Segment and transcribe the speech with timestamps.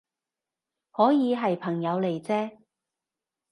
[0.89, 2.57] 可以係朋友嚟啫